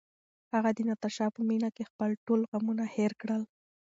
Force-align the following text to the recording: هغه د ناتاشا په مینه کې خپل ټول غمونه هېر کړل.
هغه 0.53 0.69
د 0.73 0.79
ناتاشا 0.87 1.27
په 1.35 1.41
مینه 1.49 1.69
کې 1.75 1.89
خپل 1.89 2.09
ټول 2.25 2.39
غمونه 2.51 2.85
هېر 2.95 3.11
کړل. 3.21 3.41